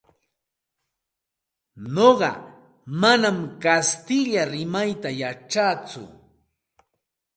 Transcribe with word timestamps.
Nuqa 1.93 2.31
manam 3.01 3.39
kastilla 3.63 4.43
rimayta 4.51 5.09
yachatsu. 5.21 6.03